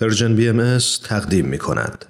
[0.00, 2.04] پرژن بی ام تقدیم می کند.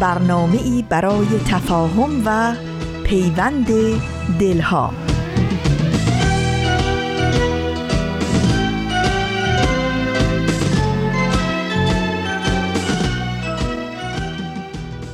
[0.00, 2.54] برنامه ای برای تفاهم و
[3.04, 3.66] پیوند
[4.38, 4.92] دلها.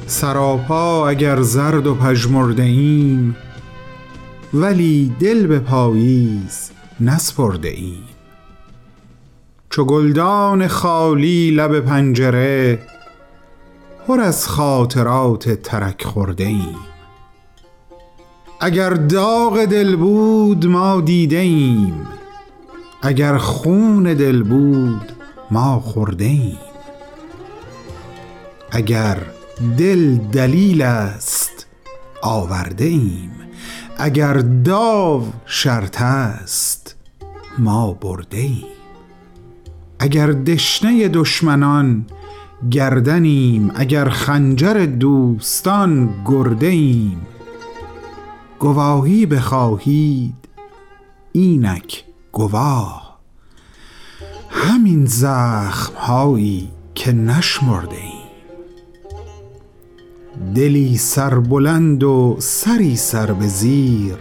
[0.07, 3.37] سراپا اگر زرد و پژمرده ایم
[4.55, 8.05] ولی دل به پاییز نسپرده ایم.
[9.71, 12.79] چو گلدان خالی لب پنجره
[14.07, 16.77] پر از خاطرات ترک خورده ایم
[18.61, 22.07] اگر داغ دل بود ما دیده ایم
[23.03, 25.13] اگر خون دل بود
[25.51, 26.59] ما خورده ایم
[28.71, 29.19] اگر
[29.79, 31.67] دل دلیل است
[32.23, 33.31] آورده ایم
[33.99, 34.35] اگر
[34.65, 36.97] داو شرط است
[37.59, 38.67] ما برده ایم
[39.99, 42.07] اگر دشنه دشمنان
[42.71, 47.27] گردنیم اگر خنجر دوستان گرده ایم.
[48.59, 50.35] گواهی بخواهید
[51.33, 53.19] اینک گواه.
[54.51, 58.27] همین زخم هایی که نشمرده ایم.
[60.55, 64.17] دلی سربلند و سری سر به زیر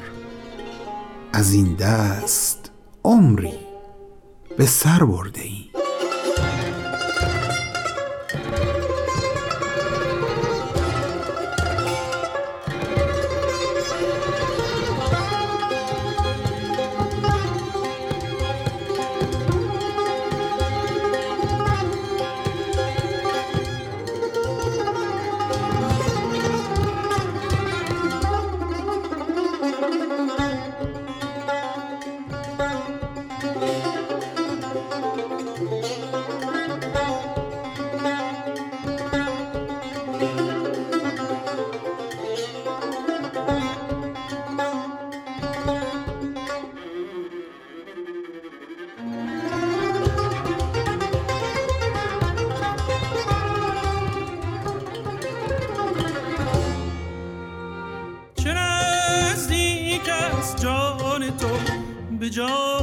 [1.34, 2.72] از این دست
[3.04, 3.60] عمری
[4.58, 5.65] به سر برده ایم.
[62.26, 62.75] به جای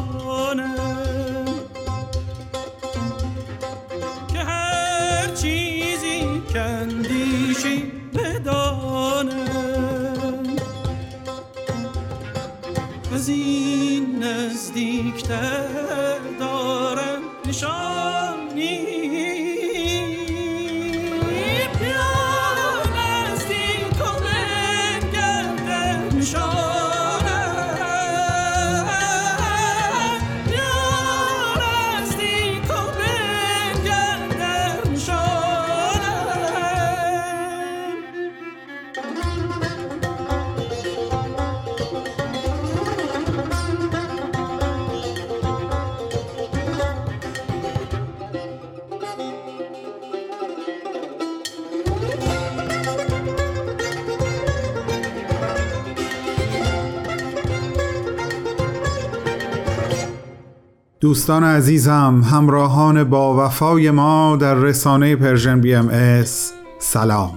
[61.03, 67.33] دوستان عزیزم همراهان با وفای ما در رسانه Persian BMS سلام.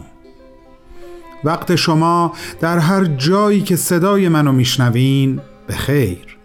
[1.44, 6.38] وقت شما در هر جایی که صدای منو میشنوین به خیر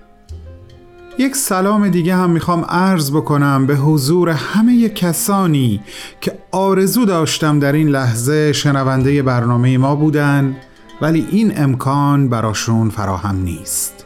[1.18, 5.80] یک سلام دیگه هم می‌خوام عرض بکنم به حضور همه کسانی
[6.20, 10.56] که آرزو داشتم در این لحظه شنونده برنامه ما بودن
[11.00, 13.99] ولی این امکان براشون فراهم نیست.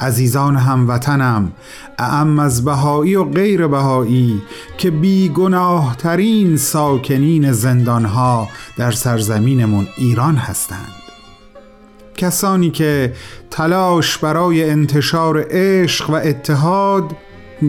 [0.00, 1.52] عزیزان هموطنم
[1.98, 4.42] اعم از بهایی و غیر بهایی
[4.78, 10.92] که بی گناه ترین ساکنین زندانها در سرزمینمون ایران هستند.
[12.16, 13.12] کسانی که
[13.50, 17.16] تلاش برای انتشار عشق و اتحاد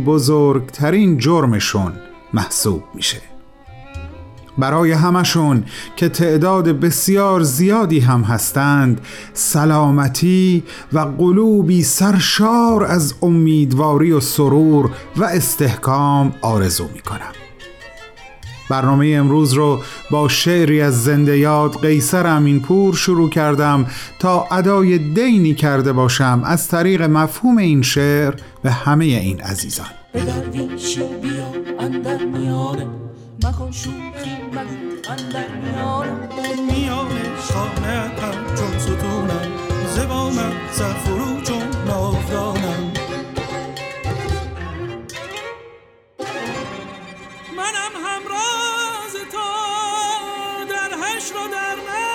[0.06, 1.94] بزرگترین جرمشون
[2.34, 3.37] محسوب میشه.
[4.57, 5.63] برای همشون
[5.95, 9.01] که تعداد بسیار زیادی هم هستند
[9.33, 10.63] سلامتی
[10.94, 17.31] و قلوبی سرشار از امیدواری و سرور و استحکام آرزو می کنم
[18.69, 19.80] برنامه امروز رو
[20.12, 23.86] با شعری از زنده یاد قیصر امینپور شروع کردم
[24.19, 28.33] تا ادای دینی کرده باشم از طریق مفهوم این شعر
[28.63, 29.88] به همه این عزیزان.
[30.13, 31.01] به درویشی
[31.80, 33.06] اندر میانه
[33.44, 37.12] مکن شوخی مگو اندر میانه میان
[37.50, 38.12] شانه
[38.57, 39.51] چون ستونم
[39.95, 42.92] زبانم سرفرو چون نافدانم
[47.57, 49.48] منم همراز تو
[50.69, 52.06] در هشت و در نشت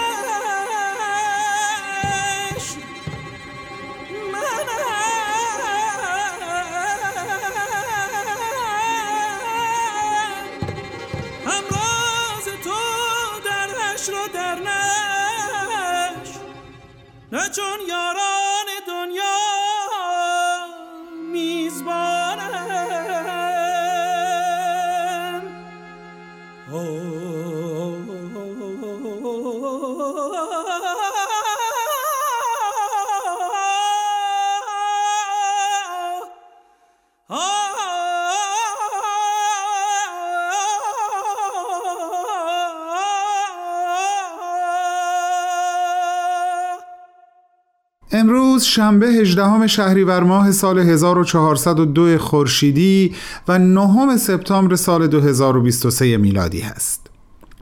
[48.72, 53.14] شنبه 18 شهریور ماه سال 1402 خورشیدی
[53.48, 57.10] و نهم سپتامبر سال 2023 میلادی هست.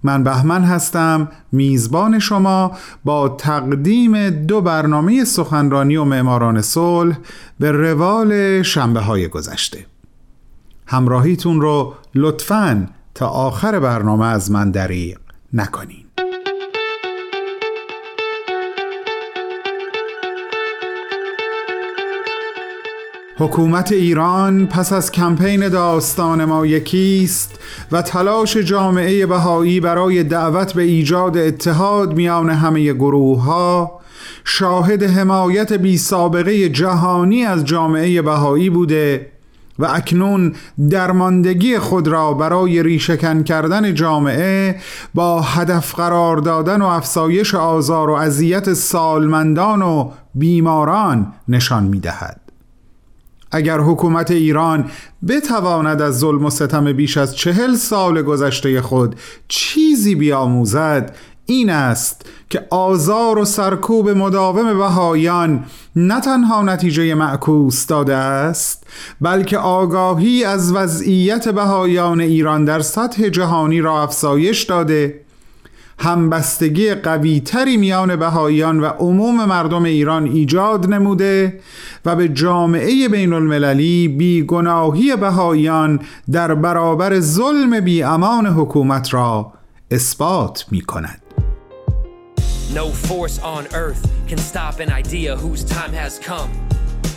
[0.02, 7.18] من بهمن هستم میزبان شما با تقدیم دو برنامه سخنرانی و معماران صلح
[7.58, 9.86] به روال شنبه های گذشته.
[10.86, 15.16] همراهیتون رو لطفاً تا آخر برنامه از من دریغ
[15.52, 16.09] نکنین.
[23.40, 27.58] حکومت ایران پس از کمپین داستان ما یکیست
[27.92, 34.00] و تلاش جامعه بهایی برای دعوت به ایجاد اتحاد میان همه گروه ها
[34.44, 39.26] شاهد حمایت بی سابقه جهانی از جامعه بهایی بوده
[39.78, 40.54] و اکنون
[40.90, 44.76] درماندگی خود را برای ریشهکن کردن جامعه
[45.14, 52.39] با هدف قرار دادن و افزایش آزار و اذیت سالمندان و بیماران نشان می دهد.
[53.50, 54.90] اگر حکومت ایران
[55.28, 59.16] بتواند از ظلم و ستم بیش از چهل سال گذشته خود
[59.48, 61.16] چیزی بیاموزد
[61.46, 65.64] این است که آزار و سرکوب مداوم بهایان
[65.96, 68.86] نه تنها نتیجه معکوس داده است
[69.20, 75.20] بلکه آگاهی از وضعیت بهایان ایران در سطح جهانی را افزایش داده.
[76.02, 81.60] همبستگی قویتری میان بهاییان و عموم مردم ایران ایجاد نموده
[82.04, 86.00] و به جامعه بین المللی بیگناهی بهاییان
[86.32, 89.52] در برابر ظلم بی امان حکومت را
[89.90, 91.22] اثبات می کند.
[92.74, 96.50] No force on earth can stop an idea whose time has come.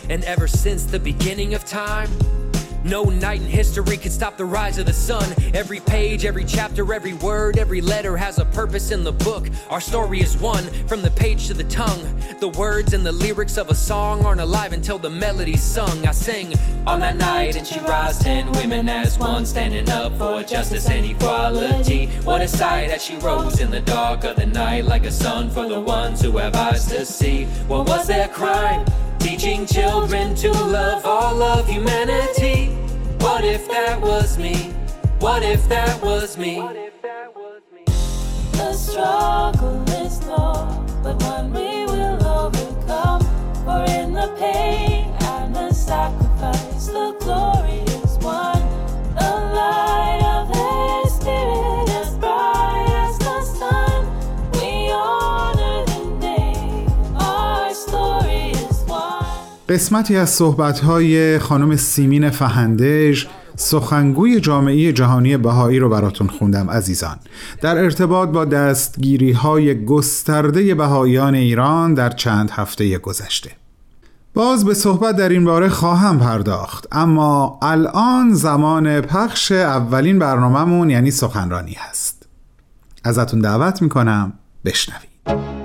[0.10, 2.10] And ever since the beginning of time,
[2.84, 5.34] no night in history could stop the rise of the sun.
[5.54, 9.50] Every page, every chapter, every word, every letter has a purpose in the book.
[9.70, 12.02] Our story is one from the page to the tongue.
[12.40, 16.06] The words and the lyrics of a song aren't alive until the melody's sung.
[16.06, 16.54] I sing
[16.86, 21.06] on that night, and she rise ten women as one, standing up for justice and
[21.06, 22.08] equality.
[22.24, 25.50] What a sight as she rose in the dark of the night, like a sun
[25.50, 27.46] for the ones who have eyes to see.
[27.68, 28.86] What was their crime?
[29.24, 32.74] Teaching children to love all of humanity.
[33.20, 34.74] What if that was me?
[35.20, 36.60] What if that was me?
[38.51, 43.22] The struggle is long, but one we will overcome.
[43.63, 44.83] For in the pain
[59.74, 67.18] قسمتی از صحبت‌های خانم سیمین فهندش سخنگوی جامعه جهانی بهایی رو براتون خوندم عزیزان.
[67.62, 73.51] در ارتباط با دستگیری های گسترده بهاییان ایران در چند هفته گذشته.
[74.34, 81.12] باز به صحبت در این باره خواهم پرداخت اما الان زمان پخش اولین برنامهمون یعنی
[81.12, 82.27] سخنرانی هست.
[83.03, 84.34] ازتون دعوت می‌کنم
[84.65, 85.62] بشنوید.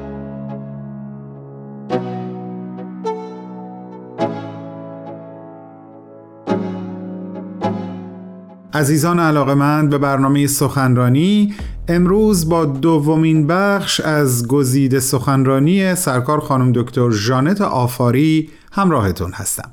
[8.79, 11.55] عزیزان علاقمند به برنامه سخنرانی
[11.89, 19.71] امروز با دومین بخش از گزیده سخنرانی سرکار خانم دکتر ژانت آفاری همراهتون هستم.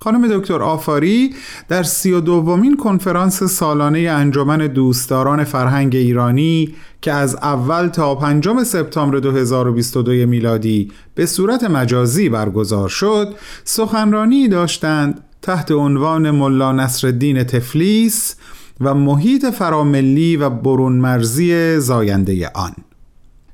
[0.00, 1.34] خانم دکتر آفاری
[1.68, 8.64] در سی و دومین کنفرانس سالانه انجمن دوستداران فرهنگ ایرانی که از اول تا پنجم
[8.64, 18.34] سپتامبر 2022 میلادی به صورت مجازی برگزار شد سخنرانی داشتند تحت عنوان ملا نصرالدین تفلیس
[18.80, 22.72] و محیط فراملی و برون مرزی زاینده آن.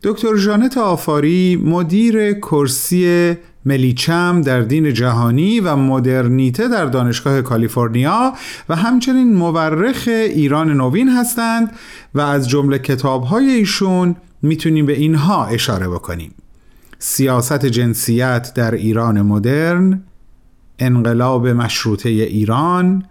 [0.02, 3.34] دکتر ژانت آفاری مدیر کرسی
[3.64, 8.32] ملیچم در دین جهانی و مدرنیته در دانشگاه کالیفرنیا
[8.68, 11.72] و همچنین مورخ ایران نوین هستند
[12.14, 16.34] و از جمله کتابهای ایشون می‌تونیم به اینها اشاره بکنیم.
[16.98, 20.02] سیاست جنسیت در ایران مدرن
[20.78, 23.04] انقلاب مشروطه ایران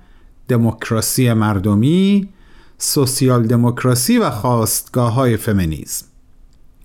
[0.47, 2.29] دموکراسی مردمی
[2.77, 6.05] سوسیال دموکراسی و خواستگاه های فمینیزم.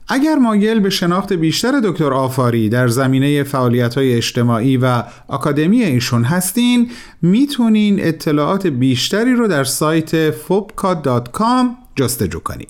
[0.09, 6.25] اگر مایل به شناخت بیشتر دکتر آفاری در زمینه فعالیت های اجتماعی و آکادمی ایشون
[6.25, 6.91] هستین
[7.23, 11.67] می‌تونین اطلاعات بیشتری رو در سایت fobka.com
[11.97, 12.69] جستجو کنید.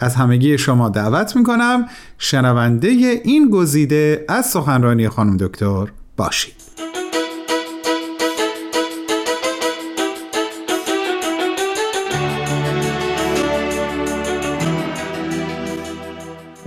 [0.00, 1.86] از همگی شما دعوت می‌کنم
[2.18, 2.88] شنونده
[3.24, 6.57] این گزیده از سخنرانی خانم دکتر باشید.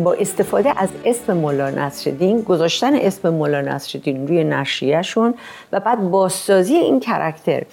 [0.03, 5.33] با استفاده از اسم مولا نصرالدین گذاشتن اسم مولا نصرالدین روی نشریهشون
[5.71, 7.63] و بعد بازسازی این کرکتر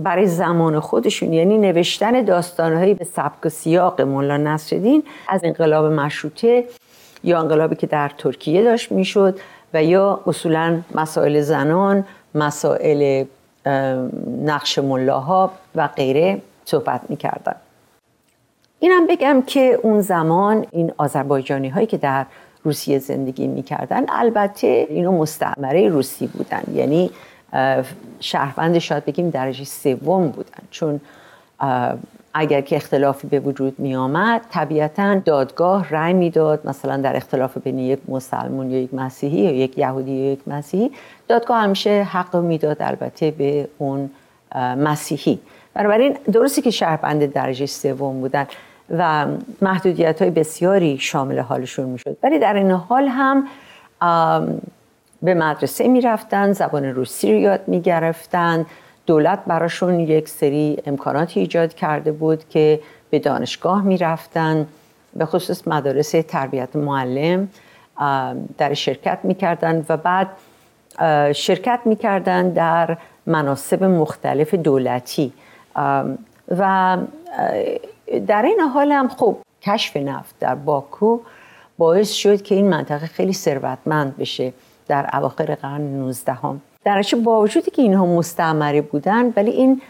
[0.00, 6.64] برای زمان خودشون یعنی نوشتن داستانهایی به سبک و سیاق مولا نصرالدین از انقلاب مشروطه
[7.24, 9.38] یا انقلابی که در ترکیه داشت می‌شد
[9.74, 12.04] و یا اصولا مسائل زنان
[12.34, 13.24] مسائل
[14.44, 17.54] نقش ملاها و غیره صحبت می‌کردن.
[18.82, 22.26] اینم بگم که اون زمان این آذربایجانی هایی که در
[22.64, 26.62] روسیه زندگی می‌کردن البته اینو مستعمره روسی بودن.
[26.74, 27.10] یعنی
[28.20, 30.62] شهروند شاید بگیم درجه سوم بودن.
[30.70, 31.00] چون
[32.34, 37.78] اگر که اختلافی به وجود می آمد طبیعتا دادگاه رأی می‌داد مثلا در اختلاف بین
[37.78, 40.90] یک مسلمان یا یک مسیحی یا یک یهودی یا یک مسیحی
[41.28, 44.10] دادگاه همیشه حق می‌داد البته به اون
[44.56, 45.38] مسیحی.
[45.74, 48.46] بنابراین درستی که شهروند درجه سوم بودن.
[48.98, 49.26] و
[49.62, 52.16] محدودیت های بسیاری شامل حالشون می‌شد.
[52.22, 53.48] ولی در این حال هم
[55.22, 58.66] به مدرسه می‌رفتن زبان روسی رو یاد می‌گرفتن.
[59.06, 62.80] دولت براشون یک سری امکاناتی ایجاد کرده بود که
[63.10, 64.66] به دانشگاه می‌رفتن.
[65.16, 67.48] به خصوص مدارس تربیت معلم
[68.58, 70.28] در شرکت می‌کردن و بعد
[71.32, 72.96] شرکت می‌کردن در
[73.26, 75.32] مناسب مختلف دولتی.
[76.58, 76.96] و
[78.20, 81.18] در این حال هم خب کشف نفت در باکو
[81.78, 84.52] باعث شد که این منطقه خیلی ثروتمند بشه
[84.88, 86.60] در اواخر قرن 19 هم.
[86.84, 89.80] در با وجودی که اینها مستعمره بودن ولی این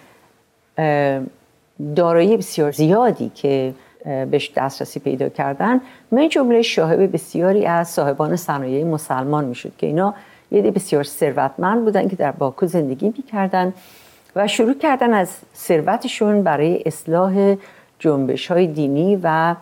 [1.96, 3.74] دارایی بسیار زیادی که
[4.04, 10.14] بهش دسترسی پیدا کردن من جمله شاهد بسیاری از صاحبان صنایع مسلمان می‌شد که اینا
[10.50, 13.72] یه بسیار ثروتمند بودن که در باکو زندگی می‌کردن
[14.36, 17.56] و شروع کردن از ثروتشون برای اصلاح
[18.02, 19.54] جنبش های دینی و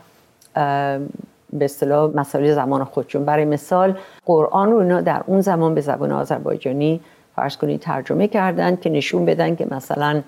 [1.52, 6.12] به اصطلاح مسائل زمان خودشون برای مثال قرآن رو اینا در اون زمان به زبان
[6.12, 7.00] آذربایجانی
[7.36, 10.22] فرض کنید ترجمه کردن که نشون بدن که مثلا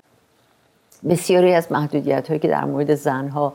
[1.08, 3.52] بسیاری از محدودیت هایی که در مورد زنها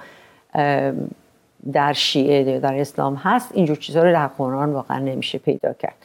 [1.74, 5.96] در شیعه در اسلام هست اینجور چیزها رو در قرآن واقعا نمیشه پیدا کرد.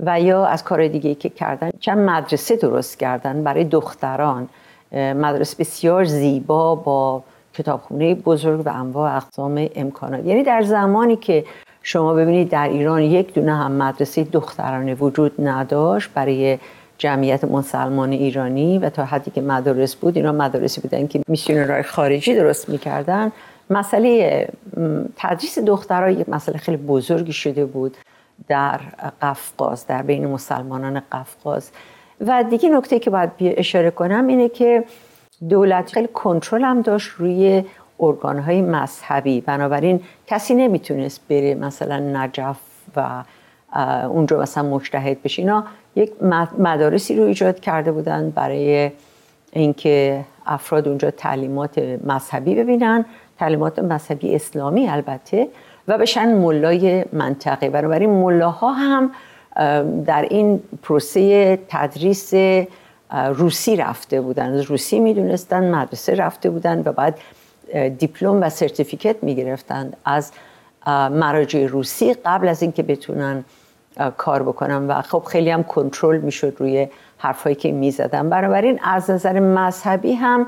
[0.00, 4.48] و یا از کار دیگه که کردن چند مدرسه درست کردن برای دختران.
[4.92, 7.22] مدرسه بسیار زیبا با
[7.54, 10.26] کتابخونه بزرگ و انواع اقسام امکانات.
[10.26, 11.44] یعنی در زمانی که
[11.82, 16.58] شما ببینید در ایران یک دونه هم مدرسه دخترانه وجود نداشت برای
[16.98, 22.34] جمعیت مسلمان ایرانی و تا حدی که مدارس بود اینا مدارسی بودن که میسیونرهای خارجی
[22.34, 23.32] درست می‌کردن.
[23.70, 24.48] مسئله
[25.16, 27.96] تدریس دخترها یک مسئله خیلی بزرگی شده بود
[28.48, 28.80] در
[29.22, 31.70] قفقاز در بین مسلمانان قفقاز.
[32.26, 34.84] و دیگه نکته که باید اشاره کنم اینه که
[35.48, 37.64] دولت خیلی کنترل هم داشت روی
[38.00, 39.40] ارگانهای مذهبی.
[39.40, 42.56] بنابراین کسی نمی‌تونست بره مثلا نجف
[42.96, 43.24] و
[44.08, 45.42] اونجا مثلا مجتهد بشه.
[45.42, 45.64] اینا
[45.96, 46.12] یک
[46.58, 48.90] مدارسی رو ایجاد کرده بودن برای
[49.52, 53.04] اینکه افراد اونجا تعلیمات مذهبی ببینن.
[53.38, 55.48] تعلیمات مذهبی اسلامی البته
[55.88, 57.70] و بشن ملای منطقه.
[57.70, 59.10] بنابراین ملاها هم
[60.04, 62.34] در این پروسه تدریس
[63.34, 64.62] روسی رفته بودن.
[64.62, 67.18] روسی می‌دونستن مدرسه رفته بودن و بعد
[67.98, 70.32] دیپلم و سرتیفیکت می‌گرفتند از
[71.10, 73.44] مراجع روسی قبل از اینکه بتونن
[74.16, 74.86] کار بکنن.
[74.88, 76.88] و خب خیلی هم کنترل می‌شد روی
[77.18, 78.28] حرفایی که می‌زدن.
[78.28, 80.46] بنابراین از نظر مذهبی هم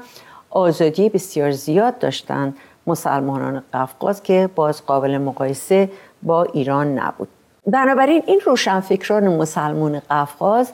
[0.51, 2.55] آزادی بسیار زیاد داشتن
[2.87, 5.91] مسلمانان قفقاز که باز قابل مقایسه
[6.23, 7.29] با ایران نبود.
[7.67, 10.73] بنابراین این روشنفکران مسلمان قفقاز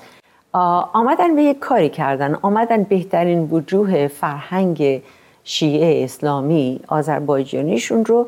[0.52, 2.34] آمدن به یک کاری کردن.
[2.42, 5.02] آمدن بهترین وجوه فرهنگ
[5.44, 8.26] شیعه اسلامی آذربایجانیشون رو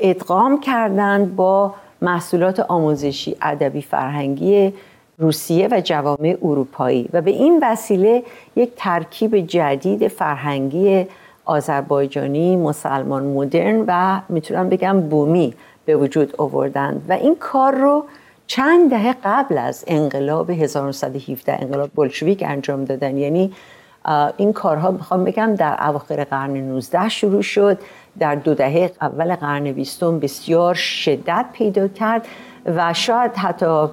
[0.00, 4.72] ادغام کردند با محصولات آموزشی ادبی فرهنگی
[5.18, 7.08] روسیه و جوامع اروپایی.
[7.12, 8.22] و به این وسیله
[8.56, 11.06] یک ترکیب جدید فرهنگی
[11.44, 18.04] آذربایجانی مسلمان مدرن و می‌تونم بگم بومی به وجود آوردند و این کار رو
[18.46, 23.16] چند دهه قبل از انقلاب 1917 انقلاب بلشویک انجام دادن.
[23.16, 23.52] یعنی
[24.36, 27.78] این کارها می‌خوام بگم در اواخر قرن 19 شروع شد.
[28.18, 32.26] در دو دهه اول قرن بیستم بسیار شدت پیدا کرد
[32.66, 33.86] و شاید حتی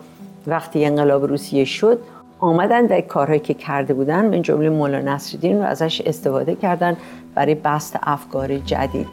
[0.48, 2.00] وقتی انقلاب روسیه شد
[2.39, 6.98] آمدن و کارهایی که کرده بودن من جمله مولا نصرالدین رو ازش استفاده کردن
[7.36, 9.07] برای بست افکار جدید.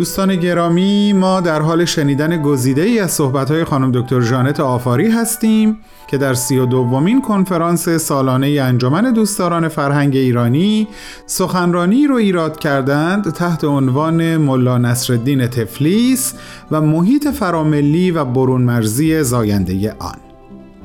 [0.00, 5.78] دوستان گرامی ما در حال شنیدن گزیده ای از صحبت‌های خانم دکتر ژانت آفاری هستیم
[6.10, 10.88] که در سی و دومین کنفرانس سالانه انجمن دوستداران فرهنگ ایرانی
[11.26, 16.34] سخنرانی رو ایراد کردند تحت عنوان ملا نصرالدین تفلیس
[16.70, 20.18] و محیط فراملی و برون مرزی زاینده آن.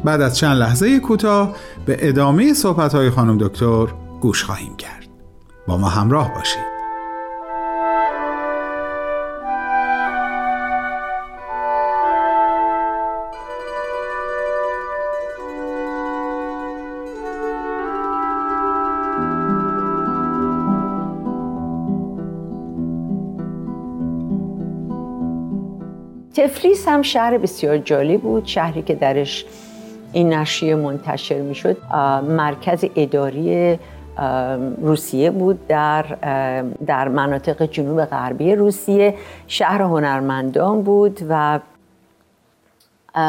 [0.03, 1.55] بعد از چند لحظه کوتاه
[1.85, 3.87] به ادامه صحبت‌های خانم دکتر
[4.21, 5.07] گوش خواهیم کرد.
[5.67, 6.74] با ما همراه باشید.
[26.45, 29.45] تفلیس هم شهر بسیار جالب بود شهری که درش
[30.13, 31.77] این نشریه منتشر می‌شد
[32.27, 33.79] مرکز اداری
[34.81, 36.05] روسیه بود در
[36.85, 39.15] در مناطق جنوب غربی روسیه
[39.47, 41.59] شهر هنرمندان بود و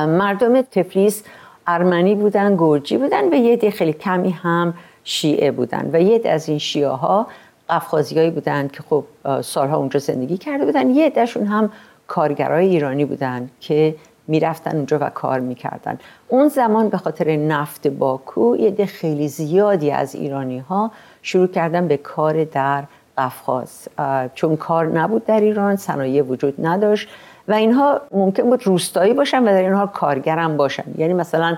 [0.07, 1.25] مردم تفلیس
[1.67, 4.75] ارمنی بودن گرجی بودن و یه عده خیلی کمی هم
[5.05, 7.27] شیعه بودن و یه از این شیعه ها
[7.69, 9.05] قفقازیایی بودن که خب
[9.41, 11.71] سالها اونجا زندگی کرده بودن یه عدهشون هم
[12.07, 13.95] کارگرای ایرانی بودن که
[14.29, 15.99] می‌رفتن اونجا و کار می‌کردن.
[16.29, 20.91] اون زمان به خاطر نفت باکو یه عده خیلی زیادی از ایرانی ها
[21.23, 22.85] شروع کردن به کار در
[23.19, 23.89] قفقاز.
[24.35, 27.09] چون کار نبود در ایران صنایع وجود نداشت
[27.49, 30.85] و اینها ممکن بود روستایی باشن و در این حال کارگرم باشن.
[30.99, 31.57] یعنی مثلا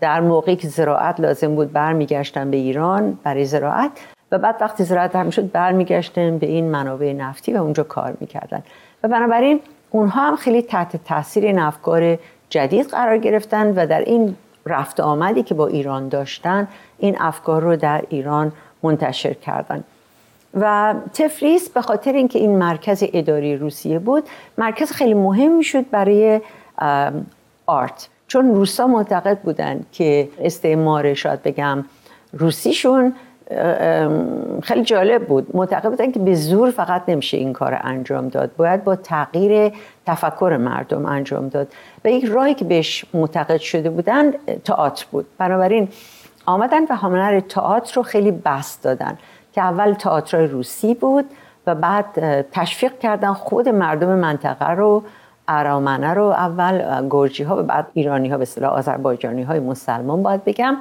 [0.00, 3.90] در موقعی که زراعت لازم بود برمیگشتن به ایران برای زراعت
[4.32, 8.62] و بعد وقتی زراعت هم شد برمیگشتن به این منابع نفتی و اونجا کار می‌کردن.
[9.02, 12.18] و بنابراین اونها هم خیلی تحت تاثیر این افکار
[12.50, 17.76] جدید قرار گرفتن و در این رفت آمدی که با ایران داشتن این افکار رو
[17.76, 19.84] در ایران منتشر کردن.
[20.54, 24.24] و تفلیس به خاطر اینکه این مرکز اداری روسیه بود
[24.58, 26.40] مرکز خیلی مهمی شد برای
[27.66, 28.08] آرت.
[28.28, 31.84] چون روسا معتقد بودن که استعمار شاید بگم
[32.32, 33.12] روسیشون
[34.62, 35.56] خیلی جالب بود.
[35.56, 38.50] معتقد بودن که به زور فقط نمیشه این کار انجام داد.
[38.56, 39.72] باید با تغییر
[40.06, 41.68] تفکر مردم انجام داد.
[42.04, 44.32] و یک راهی که بهش معتقد شده بودن
[44.64, 45.26] تئاتر بود.
[45.38, 45.88] بنابراین
[46.46, 49.18] آمدن و هنر تئاتر رو خیلی بست دادن
[49.52, 51.24] که اول تئاتر روسی بود
[51.66, 52.06] و بعد
[52.50, 55.02] تشویق کردن خود مردم منطقه رو
[55.48, 60.44] ارامنه رو اول گرجی ها و بعد ایرانی ها به اصطلاح آذربایجانی های مسلمان باید
[60.44, 60.76] بگم.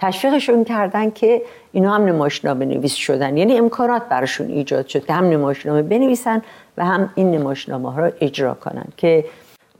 [0.00, 3.36] تشویقشون کردن که اینا هم نمایشنامه نویس شدن.
[3.36, 6.42] یعنی امکانات براشون ایجاد شد که هم نمایشنامه بنویسن
[6.76, 8.86] و هم این نمایشنامه ها رو اجرا کنن.
[8.96, 9.24] که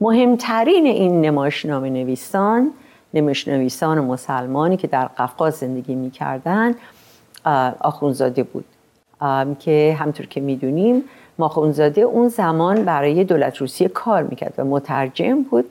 [0.01, 2.71] مهمترین این نمایشنامه نویسان
[3.13, 6.75] نمایشنویسان مسلمانی که در قفقاز زندگی می‌کردن
[7.79, 8.65] آخونزاده بود.
[9.59, 11.03] که همطور که می‌دونیم
[11.39, 15.65] ماخونزاده اون زمان برای دولت روسیه کار می‌کرد و مترجم بود.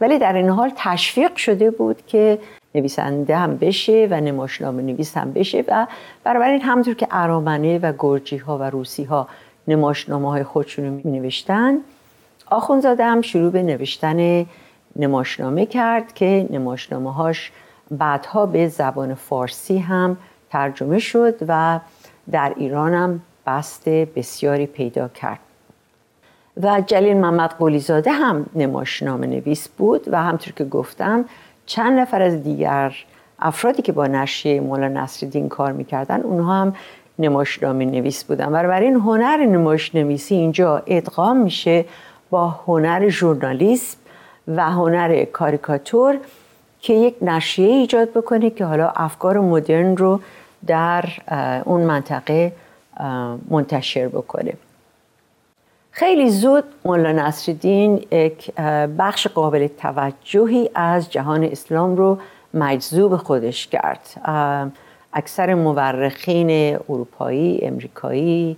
[0.00, 2.38] ولی در این حال تشویق شده بود که
[2.74, 5.86] نویسنده هم بشه و نمایشنامه نویس هم بشه و
[6.24, 9.28] بنابراین همطور که ارامنه و گرجی ها و روسی ها
[9.68, 11.76] نمایشنامه های خودشون رو می نوشتن
[12.50, 14.46] آخونزاده هم شروع به نوشتن
[14.96, 17.52] نمایشنامه کرد که نمایشنامه هاش
[17.90, 20.16] بعدها به زبان فارسی هم
[20.50, 21.80] ترجمه شد و
[22.30, 25.38] در ایران هم بست بسیاری پیدا کرد.
[26.62, 31.24] و جلیل محمد قلیزاده هم نمایشنامه نویس بود و همطور که گفتم
[31.68, 32.94] چند نفر از دیگر
[33.38, 36.74] افرادی که با نشریه مولا نصرالدین کار می‌کردن اونها هم
[37.18, 38.46] نمایشنامه نویس بودن.
[38.46, 41.84] بنابراین هنر نمایش نویسی اینجا ادغام میشه
[42.30, 43.98] با هنر ژورنالیسم
[44.48, 46.18] و هنر کاریکاتور
[46.80, 50.20] که یک نشریه ایجاد بکنه که حالا افکار مدرن رو
[50.66, 51.04] در
[51.64, 52.52] اون منطقه
[53.50, 54.52] منتشر بکنه.
[55.98, 58.54] خیلی زود مولا نصرالدین یک
[58.98, 62.18] بخش قابل توجهی از جهان اسلام رو
[62.54, 64.00] مجذوب خودش کرد.
[65.12, 68.56] اکثر مورخین اروپایی، امریکایی،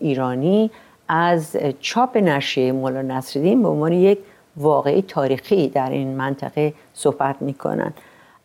[0.00, 0.70] ایرانی
[1.08, 4.18] از چاپ نشریه مولا نصرالدین به عنوان یک
[4.56, 7.92] واقعی تاریخی در این منطقه صحبت می‌کنن.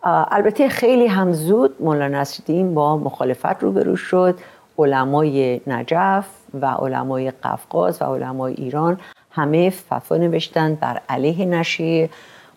[0.04, 4.40] البته خیلی هم زود مولا نصرالدین با مخالفت روبرو شد.
[4.78, 9.00] علمای نجف و علمای قفقاز و علمای ایران
[9.32, 12.10] همه فتوا نوشتند بر علیه نشریه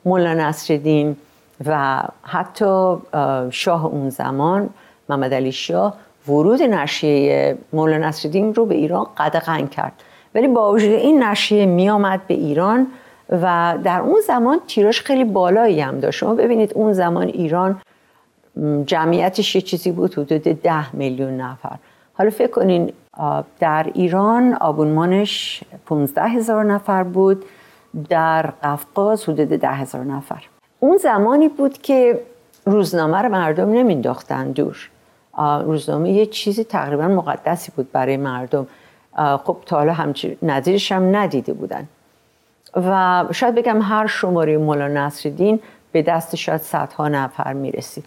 [0.04, 1.16] مولا نصرالدین
[1.66, 2.96] و حتی
[3.50, 4.70] شاه اون زمان
[5.08, 5.94] محمد علی شاه
[6.28, 9.92] ورود نشریه مولا نصرالدین رو به ایران قدغن کرد.
[10.34, 12.86] ولی با وجود این نشریه می آمد به ایران
[13.28, 16.18] و در اون زمان تیراش خیلی بالایی هم داشت.
[16.18, 17.80] شما ببینید اون زمان ایران
[18.86, 21.76] جمعیتش یه چیزی بود حدود ده میلیون نفر.
[22.14, 22.92] حالا فکر کنین
[23.60, 27.44] در ایران آبونمانش 15 هزار نفر بود
[28.08, 30.44] در قفقاز حدود ده هزار نفر.
[30.80, 32.20] اون زمانی بود که
[32.66, 34.90] روزنامه رو مردم نمینداختن دور.
[35.64, 38.66] روزنامه یه چیزی تقریبا مقدسی بود برای مردم.
[39.16, 41.88] خب تا حالا نظیرش هم ندیده بودن.
[42.76, 45.60] و شاید بگم هر شماره مولا نصرالدین
[45.92, 48.04] به دست شاید صدها نفر می‌رسید.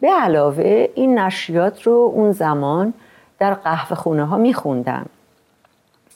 [0.00, 2.94] به علاوه این نشریات رو اون زمان
[3.38, 5.06] در قهوه خونه ها میخوندن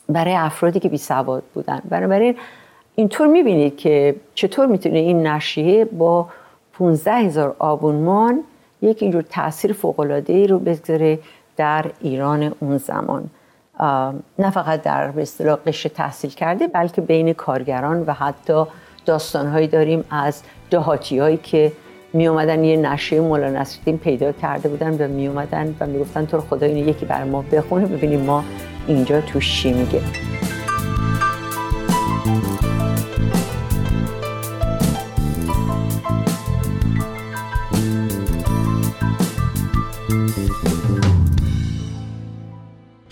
[0.09, 1.81] برای افرادی که بی سواد بودن.
[1.89, 2.35] بنابراین
[2.95, 6.27] اینطور می‌بینید که چطور می‌تونه این نشریه با
[6.73, 8.43] 15 هزار آبونمان
[8.81, 9.75] یک اینجور تاثیر
[10.27, 11.19] ای رو بگذاره
[11.57, 13.29] در ایران اون زمان.
[14.39, 18.65] نه فقط در اصطلاح قشر تحصیل کرده بلکه بین کارگران و حتی
[19.05, 21.71] داستانهایی داریم از دهاتی هایی که
[22.15, 26.25] می اومدن یه نشریه مولا نصرالدین پیدا کرده بودن و می اومدن و می گفتن
[26.25, 28.43] تو خدا اینو یکی بر ما بخونه ببینیم ما
[28.87, 30.01] اینجا توش چی میگه.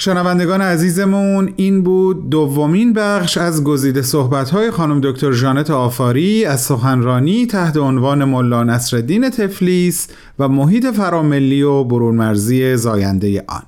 [0.03, 7.45] شنوندگان عزیزمون این بود دومین بخش از گزیده صحبت‌های خانم دکتر ژانت آفاری از سخنرانی
[7.45, 10.07] تحت عنوان ملا نصرالدین تفلیس
[10.39, 13.63] و محیط فراملی و برونمرزی زاینده آن.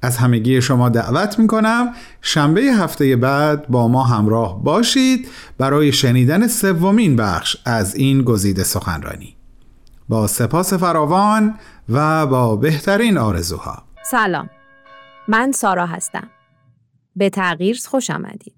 [0.01, 5.27] از همگی شما دعوت می کنم شنبه هفته بعد با ما همراه باشید
[5.57, 9.35] برای شنیدن سومین بخش از این گزیده سخنرانی.
[10.09, 11.55] با سپاس فراوان
[11.89, 13.83] و با بهترین آرزوها.
[14.03, 14.49] سلام.
[15.27, 16.29] من سارا هستم.
[17.15, 18.55] به تغییر خوش آمدید.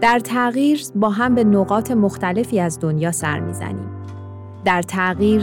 [0.00, 3.90] در تغییر با هم به نقاط مختلفی از دنیا سر می‌زنیم.
[4.64, 5.42] در تغییر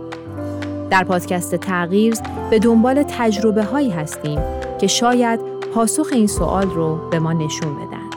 [0.91, 2.15] در پادکست تغییر
[2.49, 4.39] به دنبال تجربه هایی هستیم
[4.81, 5.39] که شاید
[5.73, 8.09] پاسخ این سوال رو به ما نشون بدن.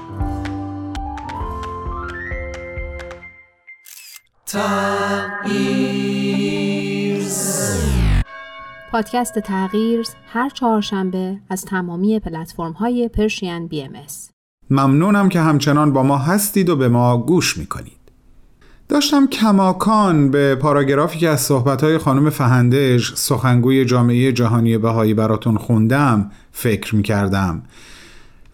[8.93, 13.93] پادکست تغییر هر چهارشنبه از تمامی پلتفرم های پرشین بی ام
[14.71, 18.04] ممنونم که همچنان با ما هستید و به ما گوش می‌کنید.
[18.88, 26.31] داشتم کماکان به پاراگرافی که از صحبتهای خانم فهندش سخنگوی جامعه جهانی بهایی براتون خوندم
[26.53, 27.62] فکر می کردم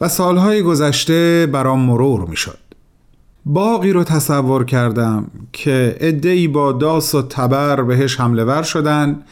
[0.00, 2.58] و سالهای گذشته برام مرور می شد.
[3.46, 9.22] باقی رو تصور کردم که ادهی با داس و تبر بهش حمله ور شدن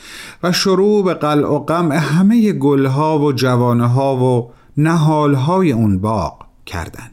[0.42, 7.10] و شروع به قلع و قمع همه گلها و جوانه و نهالهای اون باغ کردن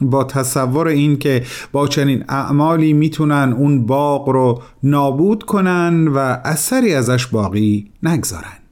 [0.00, 6.94] با تصور این که با چنین اعمالی می‌تونن اون باغ رو نابود کنن و اثری
[6.94, 8.66] ازش باقی نگذارن.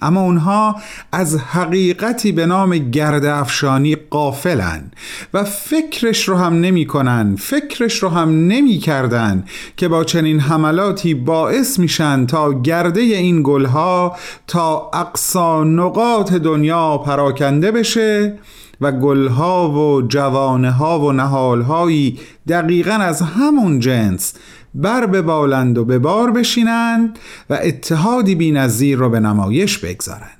[0.00, 0.76] اما اونها
[1.12, 4.90] از حقیقتی به نام گرد افشانی قافلن
[5.34, 9.44] و فکرش رو هم نمی کنن فکرش رو هم نمی کردن
[9.76, 17.72] که با چنین حملاتی باعث میشن تا گرده این گلها تا اقصا نقاط دنیا پراکنده
[17.72, 18.38] بشه
[18.80, 24.34] و گلها و جوانه ها و نهالهایی دقیقا از همون جنس
[24.74, 27.18] بر به بالند و به بار بشینند
[27.50, 30.38] و اتحادی بی نظیر را به نمایش بگذارند.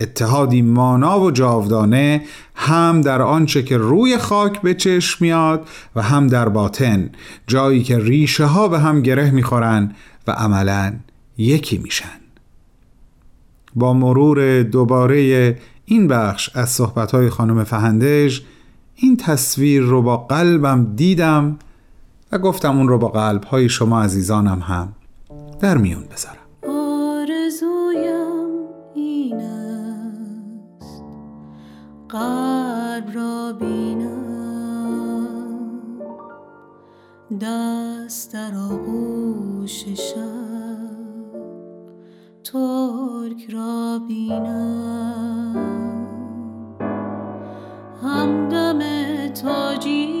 [0.00, 2.22] اتحادی مانا و جاودانه
[2.54, 7.10] هم در آنچه که روی خاک به چشم میاد و هم در باطن
[7.46, 9.94] جایی که ریشه ها به هم گره می‌خورن
[10.26, 10.92] و عملا
[11.38, 12.20] یکی میشن.
[13.74, 18.42] با مرور دوباره این بخش از صحبتهای خانم فهندش
[18.94, 21.58] این تصویر رو با قلبم دیدم
[22.32, 24.92] و گفتم اون رو با قلبهای شما عزیزانم هم
[25.60, 26.36] در میون بذارم.
[26.62, 28.22] آرزویم
[28.94, 31.02] این است.
[32.08, 34.22] قلب را بینم.
[37.40, 40.51] دست در آغوش شب
[42.52, 45.56] ترک را بینم.
[48.02, 48.78] همدم
[49.28, 50.12] تاجیک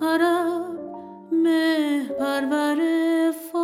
[0.00, 0.78] عرب
[1.32, 2.80] مه پرور
[3.30, 3.60] فارس.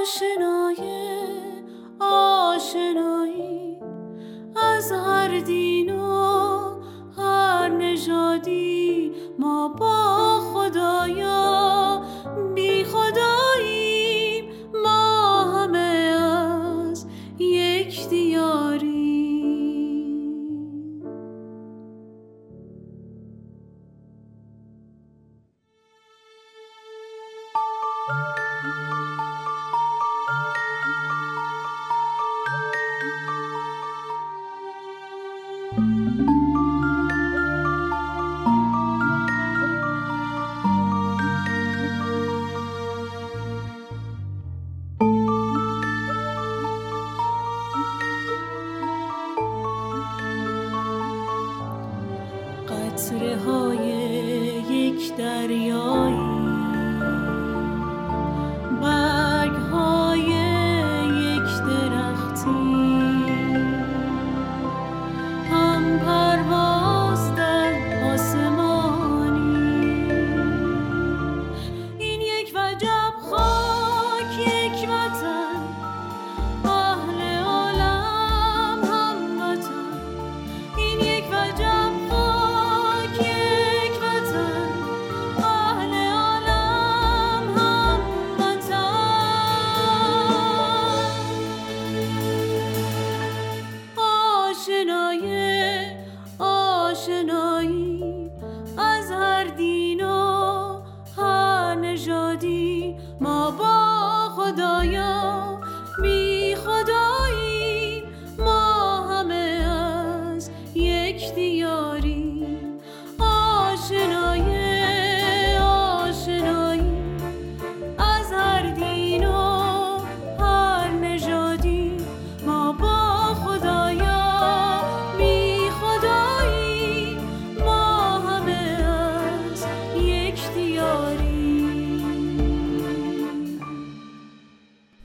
[0.00, 0.82] آشنای
[2.00, 3.80] آشنایی
[4.56, 6.39] از هر دین و
[9.38, 10.19] نژادی ما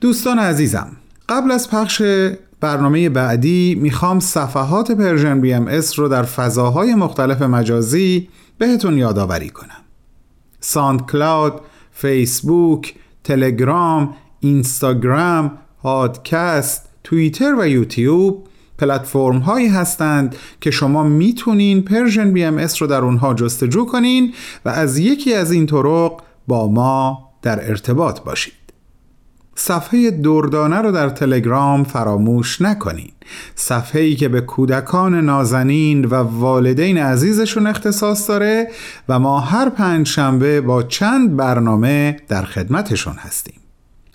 [0.06, 0.88] دوستان عزیزم
[1.28, 2.02] قبل از پخش
[2.60, 9.82] برنامه بعدی می‌خوام صفحات Persian BMS رو در فضاهای مختلف مجازی بهتون یادآوری کنم.
[10.60, 11.60] SoundCloud،
[11.92, 22.82] فیسبوک، تلگرام، اینستاگرام، پادکست، توییتر و یوتیوب پلتفرم هایی هستند که شما می‌تونین Persian BMS
[22.82, 28.20] رو در اونها جستجو کنین و از یکی از این طرق با ما در ارتباط
[28.20, 28.55] باشید
[29.58, 33.12] صفحه دردانه رو در تلگرام فراموش نکنین.
[33.54, 38.68] صفحه ای که به کودکان نازنین و والدین عزیزشون اختصاص داره
[39.08, 43.60] و ما هر پنج شنبه با چند برنامه در خدمتشون هستیم.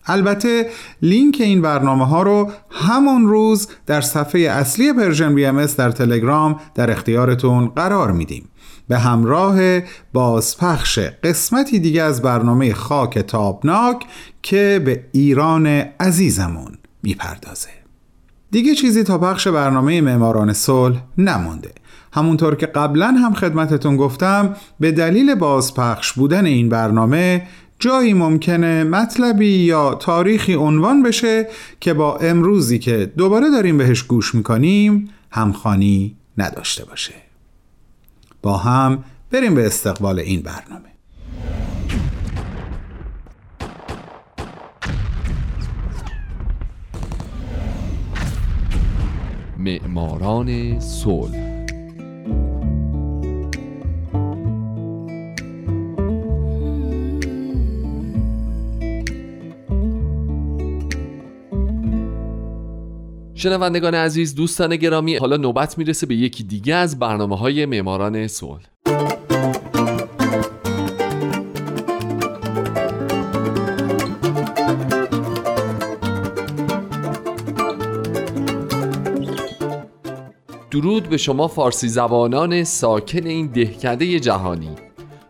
[0.05, 0.69] البته
[1.01, 6.91] لینک این برنامه ها رو همون روز در صفحه اصلی Persian BMS در تلگرام در
[6.91, 8.50] اختیارتون قرار میدیم.
[8.91, 9.79] به همراه
[10.13, 14.05] بازپخش قسمتی دیگه از برنامه خاک تابناک
[14.41, 15.67] که به ایران
[15.99, 17.69] عزیزمون می‌پردازه.
[18.51, 21.71] دیگه چیزی تا پخش برنامه معماران صلح نمونده
[22.13, 27.47] همونطور که قبلا هم خدمتتون گفتم به دلیل بازپخش بودن این برنامه
[27.79, 31.47] جایی ممکنه مطلبی یا تاریخی عنوان بشه
[31.79, 37.30] که با امروزی که دوباره داریم بهش گوش می‌کنیم همخانی نداشته باشه.
[38.41, 40.91] با هم بریم به استقبال این برنامه.
[49.57, 51.50] معماران صلح
[63.41, 68.61] شنوندگان عزیز دوستان گرامی حالا نوبت می‌رسه به یکی دیگه از برنامه های معماران صلح.
[80.71, 84.75] درود به شما فارسی زبانان ساکن این دهکده جهانی.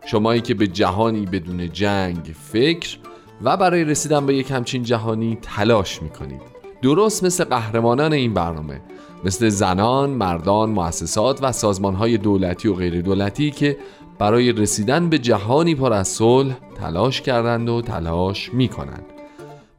[0.06, 2.98] شمایی که به جهانی بدون جنگ فکر
[3.42, 6.51] و برای رسیدن به یک همچین جهانی تلاش می‌کنید.
[6.82, 8.80] درست مثل قهرمانان این برنامه
[9.24, 13.76] مثل زنان، مردان، مؤسسات و سازمانهای دولتی و غیر دولتی که
[14.18, 19.04] برای رسیدن به جهانی پر از صلح تلاش کردند و تلاش می کنند.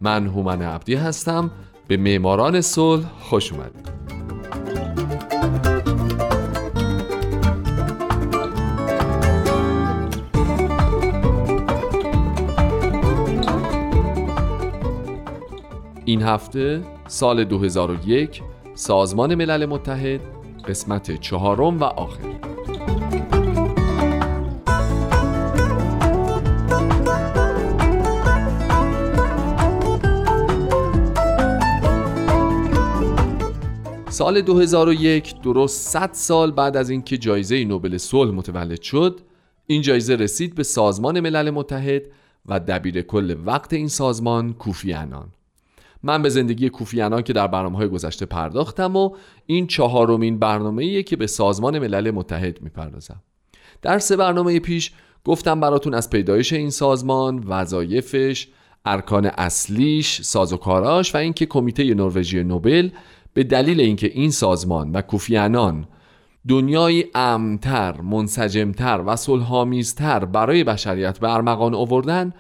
[0.01, 1.51] من هومن عبدی هستم
[1.87, 3.92] به معماران صلح خوش اومدید.
[16.13, 18.41] این هفته سال 2001
[18.75, 20.21] سازمان ملل متحد
[20.67, 22.19] قسمت چهارم و آخر.
[34.09, 39.19] سال 2001 درست 100 سال بعد از اینکه جایزه نوبل صلح متولد شد
[39.67, 42.03] این جایزه رسید به سازمان ملل متحد
[42.45, 45.27] و دبیر کل وقت این سازمان کوفی عنان.
[46.03, 51.15] من به زندگی کوفیانان که در برنامه های گذشته پرداختم و این چهارمین برنامه که
[51.15, 53.21] به سازمان ملل متحد می‌پردازم.
[53.81, 54.91] در سه برنامه پیش
[55.25, 58.47] گفتم براتون از پیدایش این سازمان وظایفش
[58.85, 62.89] ارکان اصلیش سازوکاراش و اینکه کمیته نروژی نوبل
[63.33, 65.87] به دلیل اینکه این سازمان و کوفیانان
[66.47, 72.33] دنیای امتر، منسجمتر و صلحآمیزتر برای بشریت به ارمغان آوردن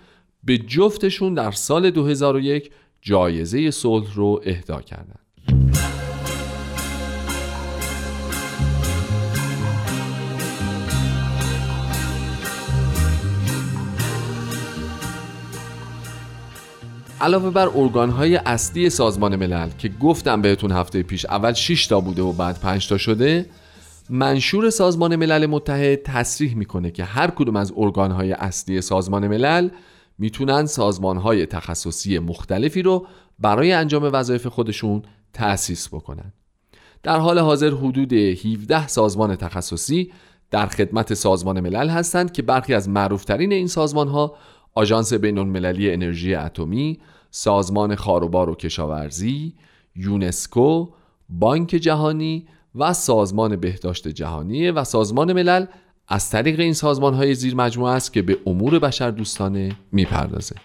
[0.43, 2.71] به جفتشون در سال 2001
[3.05, 5.19] جایزه صلح رو اهدا کردند.
[17.21, 22.21] علاوه بر ارگانهای اصلی سازمان ملل که گفتم بهتون هفته پیش اول 6 تا بوده
[22.21, 23.45] و بعد 5 تا شده
[24.09, 29.69] منشور سازمان ملل متحد تصریح می‌کنه که هر کدوم از ارگانهای اصلی سازمان ملل
[30.17, 33.07] می‌تونن سازمانهای تخصصی مختلفی رو
[33.39, 35.01] برای انجام وظایف خودشون
[35.33, 36.33] تأسیس بکنن.
[37.03, 40.11] در حال حاضر حدود 17 سازمان تخصصی
[40.51, 44.35] در خدمت سازمان ملل هستند که برخی از معروفترین این سازمان ها
[44.73, 46.99] آژانس بین المللی انرژی اتمی،
[47.31, 49.53] سازمان خاروبار و کشاورزی،
[49.95, 50.89] یونسکو،
[51.29, 55.65] بانک جهانی و سازمان بهداشت جهانی و سازمان ملل
[56.07, 60.55] از طریق این سازمان های زیر مجموعه است که به امور بشر دوستانه می‌پردازه.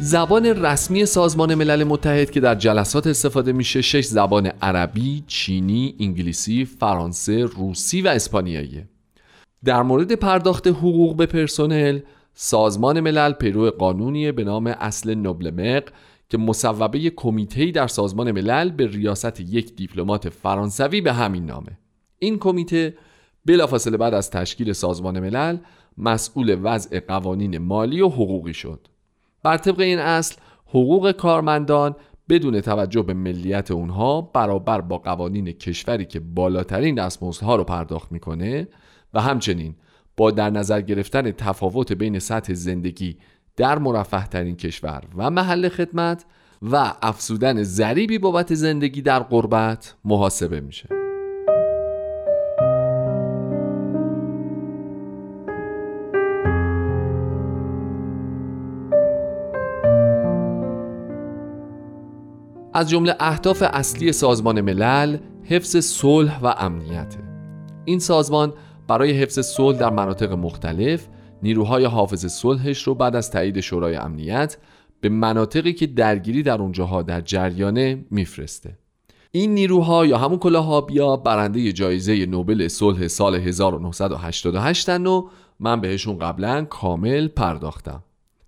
[0.00, 6.64] زبان رسمی سازمان ملل متحد که در جلسات استفاده میشه شش زبان عربی، چینی، انگلیسی،
[6.64, 8.84] فرانسه، روسی و اسپانیایی.
[9.64, 12.00] در مورد پرداخت حقوق به پرسنل
[12.40, 15.82] سازمان ملل پیرو قانونی به نام اصل نوبلمق
[16.28, 21.78] که مصوبه کمیته در سازمان ملل به ریاست یک دیپلمات فرانسوی به همین نامه.
[22.18, 22.94] این کمیته
[23.46, 25.58] بلافاصله بعد از تشکیل سازمان ملل
[25.98, 28.88] مسئول وضع قوانین مالی و حقوقی شد.
[29.42, 30.36] بر طبق این اصل
[30.66, 31.96] حقوق کارمندان
[32.28, 38.68] بدون توجه به ملیت اونها برابر با قوانین کشوری که بالاترین دستمزدها رو پرداخت می‌کنه
[39.14, 39.74] و همچنین
[40.18, 43.16] با در نظر گرفتن تفاوت بین سطح زندگی
[43.56, 46.24] در مرفه ترین کشور و محل خدمت
[46.62, 50.88] و افزودن ذریبی بابت زندگی در قربت محاسبه میشه.
[62.74, 67.18] از جمله اهداف اصلی سازمان ملل حفظ صلح و امنیته
[67.84, 68.52] این سازمان
[68.88, 71.06] برای حفظ صلح در مناطق مختلف
[71.42, 74.56] نیروهای حافظ صلحش رو بعد از تایید شورای امنیت
[75.00, 78.78] به مناطقی که درگیری در اونجاها در جریانه میفرسته.
[79.30, 85.30] این نیروها یا همون کلاهابیا برنده جایزه نوبل صلح سال 1988 و
[85.60, 88.02] من بهشون قبلا کامل پرداختم.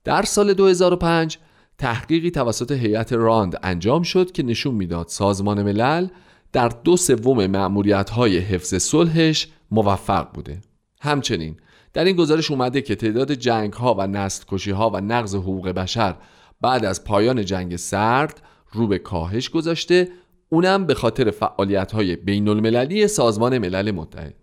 [0.04, 1.38] در سال 2005
[1.78, 6.08] تحقیقی توسط هیئت راند انجام شد که نشون می‌داد سازمان ملل
[6.52, 10.60] در دو سوم معمولیت های حفظ صلحش موفق بوده.
[11.00, 11.56] همچنین
[11.92, 15.68] در این گزارش اومده که تعداد جنگ ها و نسل کشی ها و نقض حقوق
[15.68, 16.16] بشر
[16.60, 18.42] بعد از پایان جنگ سرد
[18.72, 20.08] رو به کاهش گذاشته
[20.48, 24.34] اونم به خاطر فعالیت های بین المللی سازمان ملل متحد.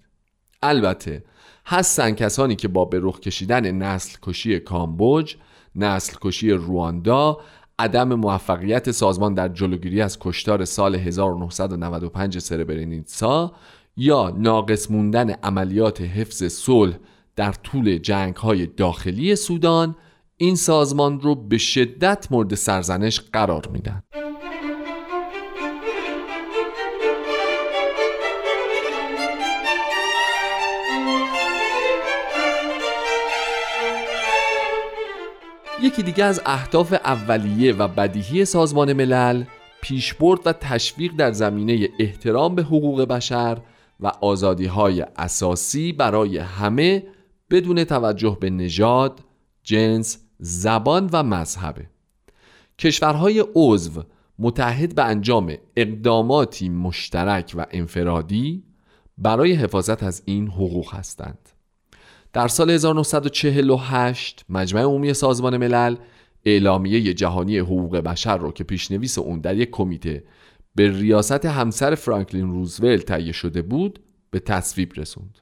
[0.63, 1.23] البته
[1.65, 5.35] هستن کسانی که با به رخ کشیدن نسل کشی کامبوج
[5.75, 7.37] نسل کشی رواندا
[7.79, 13.53] عدم موفقیت سازمان در جلوگیری از کشتار سال 1995 سربرنیتسا
[13.97, 16.95] یا ناقص موندن عملیات حفظ صلح
[17.35, 19.95] در طول جنگ های داخلی سودان
[20.37, 24.03] این سازمان رو به شدت مورد سرزنش قرار میدن
[35.81, 39.43] یکی دیگه از اهداف اولیه و بدیهی سازمان ملل
[39.81, 43.57] پیشبرد و تشویق در زمینه احترام به حقوق بشر
[43.99, 47.03] و آزادی های اساسی برای همه
[47.49, 49.19] بدون توجه به نژاد،
[49.63, 51.85] جنس، زبان و مذهبه.
[52.79, 54.03] کشورهای عضو
[54.39, 58.63] متحد به انجام اقداماتی مشترک و انفرادی
[59.17, 61.49] برای حفاظت از این حقوق هستند.
[62.33, 65.95] در سال 1948 مجمع عمومی سازمان ملل
[66.45, 70.23] اعلامیه جهانی حقوق بشر رو که پیشنویس اون در یک کمیته
[70.77, 73.99] به ریاست همسر فرانکلین روزولت تهیه شده بود
[74.31, 75.39] به تصویب رسوند.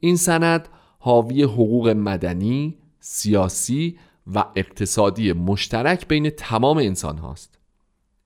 [0.00, 3.98] این سند حاوی حقوق مدنی، سیاسی
[4.34, 7.58] و اقتصادی مشترک بین تمام انسان هاست.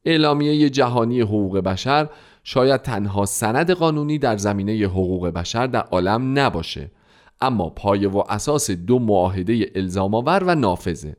[0.05, 2.09] اعلامیه جهانی حقوق بشر
[2.45, 6.91] شاید تنها سند قانونی در زمینه حقوق بشر در عالم نباشه
[7.41, 11.17] اما پایه و اساس دو معاهده الزام آور و نافذه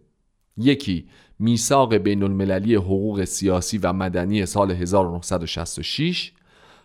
[0.57, 1.07] یکی
[1.39, 6.31] میثاق بین المللی حقوق سیاسی و مدنی سال 1966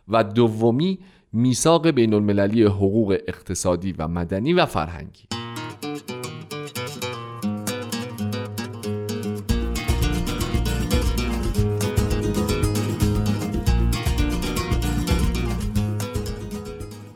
[0.08, 0.98] و دومی
[1.32, 5.22] میثاق بین المللی حقوق اقتصادی و مدنی و فرهنگی.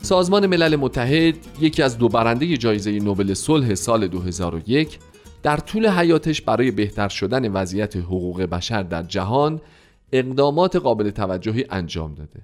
[0.02, 4.98] سازمان ملل متحد یکی از دو برنده جایزه نوبل صلح سال 2001
[5.46, 9.60] در طول حیاتش برای بهتر شدن وضعیت حقوق بشر در جهان
[10.12, 12.42] اقدامات قابل توجهی انجام داده.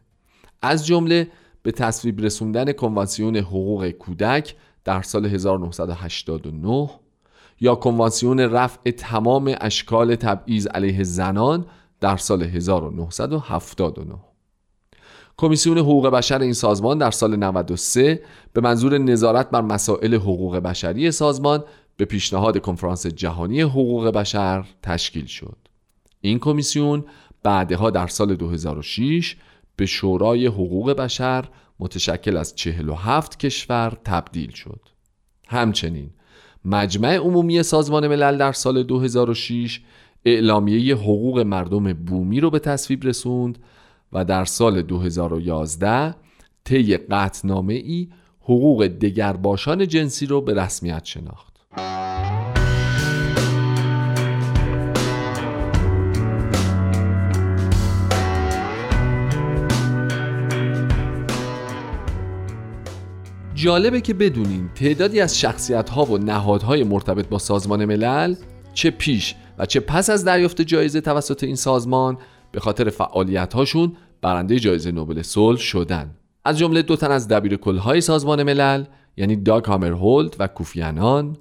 [0.63, 1.29] از جمله
[1.63, 6.91] به تصویب رسوندن کنوانسیون حقوق کودک در سال 1989
[7.61, 11.67] یا کنوانسیون رفع تمام اشکال تبعیض علیه زنان
[12.01, 14.15] در سال 1979
[15.37, 18.23] کمیسیون حقوق بشر این سازمان در سال 93
[18.53, 21.65] به منظور نظارت بر مسائل حقوق بشری سازمان
[21.97, 25.57] به پیشنهاد کنفرانس جهانی حقوق بشر تشکیل شد.
[26.21, 27.05] این کمیسیون
[27.43, 29.37] بعدها در سال 2006
[29.77, 31.49] به شورای حقوق بشر
[31.81, 34.81] متشکل از 47 کشور تبدیل شد.
[35.49, 36.11] همچنین
[36.65, 39.81] مجمع عمومی سازمان ملل در سال 2006
[40.25, 43.59] اعلامیه حقوق مردم بومی رو به تصویب رسوند
[44.13, 46.15] و در سال 2011
[46.65, 48.09] طی قطنامه ای
[48.41, 51.52] حقوق دگرباشان جنسی رو به رسمیت شناخت.
[63.63, 68.35] جالبه که بدونین تعدادی از شخصیت ها و نهادهای مرتبط با سازمان ملل
[68.75, 72.19] چه پیش و چه پس از دریافت جایزه توسط این سازمان
[72.53, 73.93] به خاطر فعالیت هاشون
[74.23, 76.11] برنده جایزه نوبل صلح شدن.
[76.45, 78.85] از جمله دو تن از دبیر های سازمان ملل
[79.17, 81.37] یعنی داگ هامرهولد و کوفیانان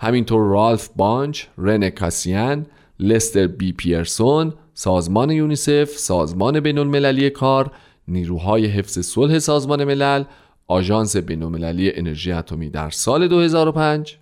[0.00, 2.66] همینطور رالف بانچ، رن کاسیان،
[3.00, 7.70] لستر بی پیرسون، سازمان یونیسف، سازمان بین المللی کار،
[8.08, 10.24] نیروهای حفظ صلح سازمان ملل،
[10.72, 14.18] آژانس بین المللی انرژی اتمی در سال 2005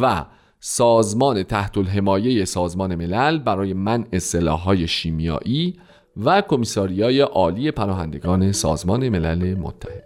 [0.00, 0.24] و
[0.60, 5.80] سازمان تحت الحمایه سازمان ملل برای منع سلاح‌های شیمیایی
[6.24, 10.05] و کمیساریای عالی پناهندگان سازمان ملل متحد.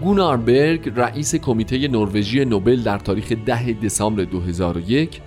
[0.00, 5.20] گونار برگ رئیس کمیته نروژی نوبل در تاریخ 10 دسامبر 2001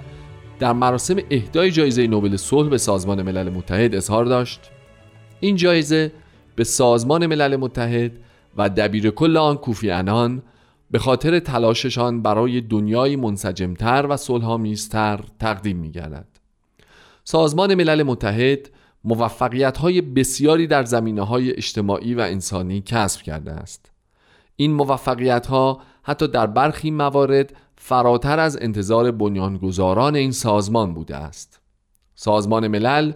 [0.59, 4.71] در مراسم اهدای جایزه نوبل صلح به سازمان ملل متحد اظهار داشت
[5.39, 6.11] این جایزه
[6.55, 8.11] به سازمان ملل متحد
[8.57, 10.41] و دبیر کل آن کوفی انان
[10.91, 16.27] به خاطر تلاششان برای دنیای منسجمتر و صلحآمیزتر تقدیم می گردد.
[17.23, 18.69] سازمان ملل متحد
[19.03, 23.92] موفقیت های بسیاری در زمینه های اجتماعی و انسانی کسب کرده است.
[24.55, 31.61] این موفقیت ها حتی در برخی موارد فراتر از انتظار بنیانگذاران این سازمان بوده است.
[32.15, 33.13] سازمان ملل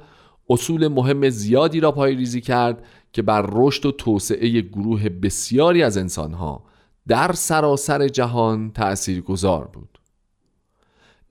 [0.50, 6.64] اصول مهم زیادی را ریزی کرد که بر رشد و توسعه گروه بسیاری از انسانها
[7.08, 10.00] در سراسر جهان تأثیر گذار بود.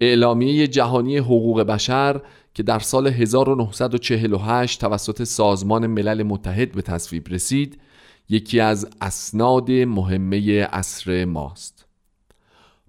[0.00, 2.20] اعلامیه جهانی حقوق بشر
[2.54, 7.80] که در سال 1948 توسط سازمان ملل متحد به تصویب رسید
[8.28, 11.86] یکی از اسناد مهمه عصر ماست.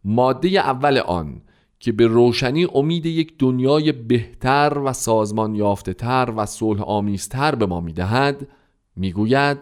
[0.03, 1.41] ماده اول آن
[1.79, 7.65] که به روشنی امید یک دنیای بهتر و سازمان یافته تر و صلح آمیزتر به
[7.65, 8.47] ما می‌دهد
[8.95, 9.57] می‌گوید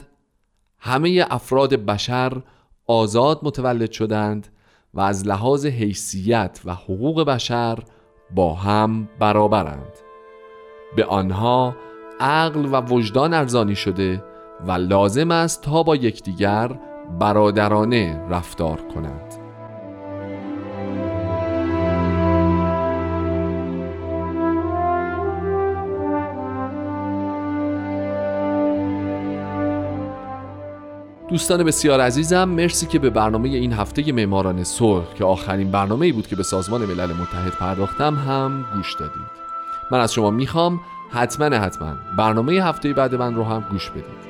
[0.80, 2.42] همه افراد بشر
[2.88, 4.48] آزاد متولد شدند
[4.94, 7.80] و از لحاظ حیثیت و حقوق بشر
[8.36, 9.94] با هم برابرند.
[10.96, 11.76] به آنها
[12.20, 14.24] عقل و وجدان ارزانی شده
[14.68, 16.80] و لازم است تا با یکدیگر
[17.20, 19.46] برادرانه رفتار کنند
[31.30, 36.12] دوستان بسیار عزیزم مرسی که به برنامه این هفته معماران صلح که آخرین برنامه ای
[36.12, 39.46] بود که به سازمان ملل متحد پرداختم هم گوش دادید.
[39.92, 40.80] من از شما می‌خوام
[41.12, 44.25] حتما حتما برنامه هفته بعد من رو هم گوش بدید.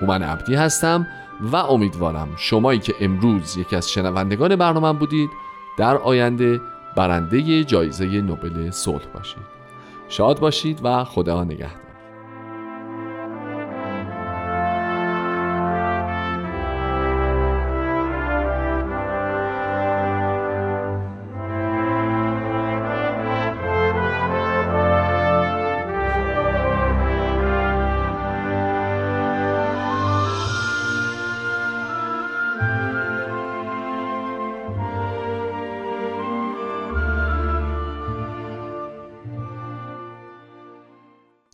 [0.00, 1.06] هومن عبدی هستم
[1.40, 5.30] و امیدوارم شمایی که امروز یکی از شنوندگان برنامه بودید
[5.78, 6.60] در آینده
[6.96, 9.60] برنده جایزه نوبل صلح باشید.
[10.08, 11.89] شاد باشید و خدا نگهدار.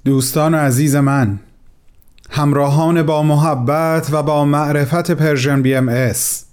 [0.07, 1.39] دوستان عزیز من
[2.31, 6.45] همراهان با محبت و با معرفت Persian BMS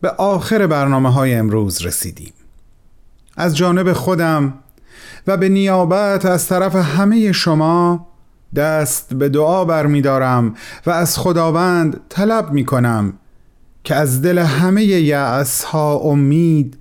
[0.00, 2.32] به آخر برنامه های امروز رسیدیم.
[3.36, 4.54] از جانب خودم
[5.26, 8.06] و به نیابت از طرف همه شما
[8.54, 10.54] دست به دعا برمیدارم
[10.86, 13.12] و از خداوند طلب می کنم
[13.84, 16.78] که از دل همه یأس ها امید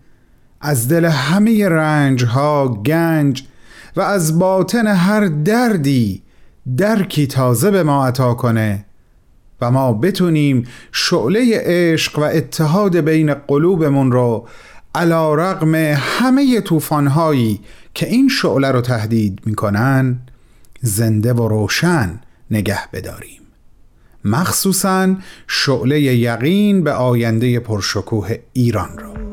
[0.61, 3.43] از دل همه رنج ها گنج
[3.95, 6.23] و از باطن هر دردی
[6.77, 8.85] درکی تازه به ما عطا کنه
[9.61, 14.47] و ما بتونیم شعله عشق و اتحاد بین قلوبمون رو
[14.95, 17.59] علا رقم همه توفانهایی
[17.93, 20.19] که این شعله رو تهدید می‌کنن
[20.81, 22.19] زنده و روشن
[22.51, 23.41] نگه بداریم.
[24.25, 25.15] مخصوصا
[25.47, 29.28] شعله یقین به آینده پرشکوه ایران رو.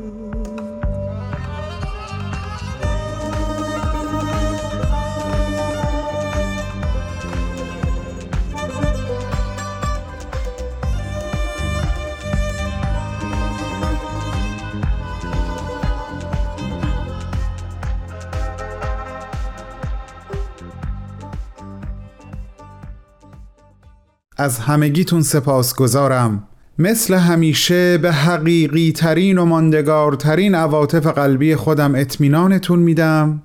[24.36, 32.78] از همگیتون سپاس گذارم مثل همیشه به حقیقی ترین و ماندگارترین عواطف قلبی خودم اطمینانتون
[32.78, 33.42] میدم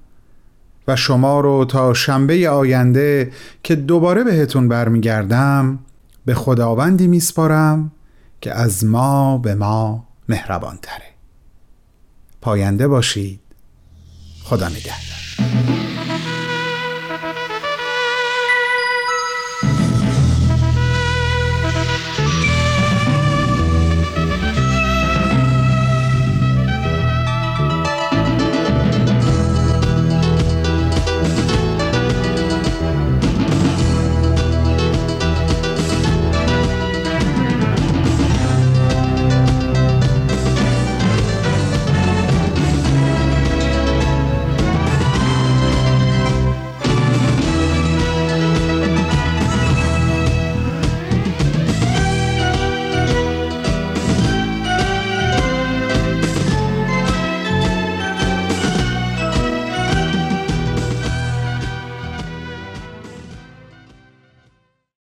[0.88, 3.32] و شما رو تا شنبه آینده
[3.64, 5.80] که دوباره بهتون برمیگردم
[6.26, 7.92] به خداوندی میسپارم
[8.42, 11.12] که از ما به ما مهربان تره
[12.42, 13.40] پاینده باشید.
[14.44, 15.91] خدا نگهدار.